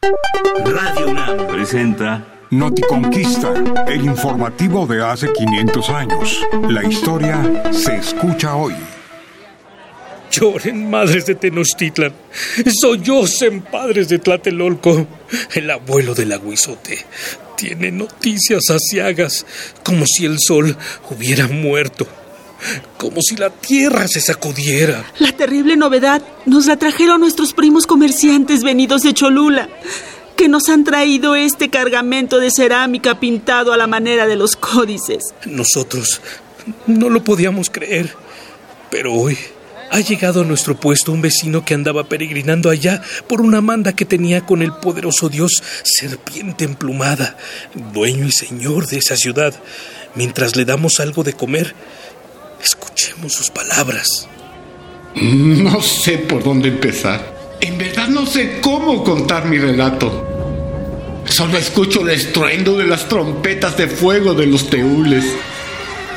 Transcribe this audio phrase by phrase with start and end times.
[0.00, 3.52] Radio UNAM presenta Noticonquista,
[3.88, 6.40] el informativo de hace 500 años.
[6.68, 8.74] La historia se escucha hoy.
[10.30, 12.12] Lloren, madres de Tenochtitlan.
[12.80, 15.06] Sollocen, padres de Tlatelolco.
[15.54, 16.98] El abuelo del aguizote
[17.56, 19.44] tiene noticias asiagas,
[19.82, 20.76] como si el sol
[21.10, 22.06] hubiera muerto.
[22.96, 25.04] Como si la tierra se sacudiera.
[25.18, 29.68] La terrible novedad nos la trajeron nuestros primos comerciantes venidos de Cholula,
[30.36, 35.24] que nos han traído este cargamento de cerámica pintado a la manera de los códices.
[35.46, 36.20] Nosotros
[36.86, 38.12] no lo podíamos creer,
[38.90, 39.38] pero hoy
[39.90, 44.04] ha llegado a nuestro puesto un vecino que andaba peregrinando allá por una manda que
[44.04, 47.36] tenía con el poderoso dios serpiente emplumada,
[47.92, 49.54] dueño y señor de esa ciudad.
[50.14, 51.74] Mientras le damos algo de comer,
[53.08, 54.28] escuchemos sus palabras.
[55.14, 57.56] No sé por dónde empezar.
[57.60, 60.24] En verdad no sé cómo contar mi relato.
[61.24, 65.24] Solo escucho el estruendo de las trompetas de fuego de los teules,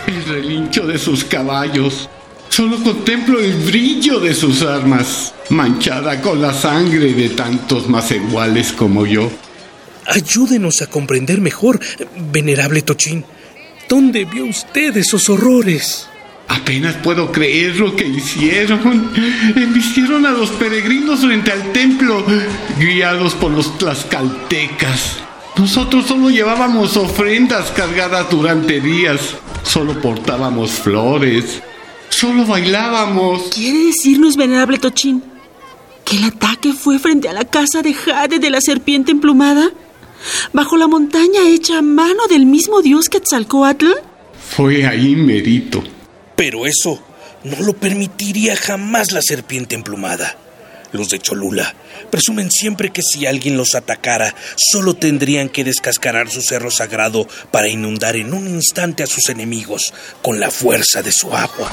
[0.07, 2.09] el relincho de sus caballos.
[2.49, 8.71] Solo contemplo el brillo de sus armas, manchada con la sangre de tantos más iguales
[8.73, 9.31] como yo.
[10.05, 11.79] Ayúdenos a comprender mejor,
[12.31, 13.23] venerable Tochín.
[13.87, 16.07] ¿Dónde vio usted esos horrores?
[16.51, 19.09] Apenas puedo creer lo que hicieron.
[19.55, 22.25] Embistieron a los peregrinos frente al templo,
[22.77, 25.19] guiados por los tlaxcaltecas.
[25.55, 29.21] Nosotros solo llevábamos ofrendas cargadas durante días.
[29.63, 31.61] Solo portábamos flores.
[32.09, 33.43] Solo bailábamos.
[33.55, 35.23] ¿Quiere decirnos, venerable Tochín,
[36.03, 39.71] que el ataque fue frente a la casa de Jade de la serpiente emplumada?
[40.51, 43.87] ¿Bajo la montaña hecha a mano del mismo dios Quetzalcoatl?
[44.49, 45.81] Fue ahí merito.
[46.41, 46.99] Pero eso
[47.43, 50.35] no lo permitiría jamás la serpiente emplumada.
[50.91, 51.75] Los de Cholula
[52.09, 57.67] presumen siempre que si alguien los atacara, solo tendrían que descascarar su cerro sagrado para
[57.69, 61.71] inundar en un instante a sus enemigos con la fuerza de su agua.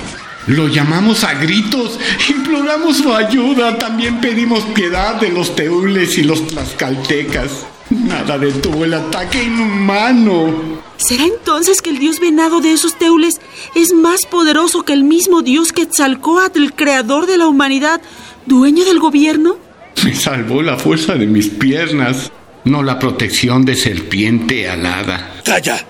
[0.48, 1.98] Lo llamamos a gritos,
[2.28, 7.50] imploramos su ayuda, también pedimos piedad de los teules y los tlaxcaltecas.
[7.90, 10.82] Nada detuvo el ataque inhumano.
[10.98, 13.40] ¿Será entonces que el dios venado de esos teules
[13.74, 18.00] es más poderoso que el mismo dios Quetzalcoatl, el creador de la humanidad,
[18.46, 19.56] dueño del gobierno?
[20.04, 22.30] Me salvó la fuerza de mis piernas,
[22.64, 25.40] no la protección de serpiente alada.
[25.44, 25.84] ¡Calla!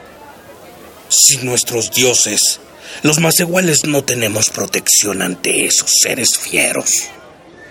[1.08, 2.60] Sin nuestros dioses,
[3.02, 7.08] los más iguales no tenemos protección ante esos seres fieros.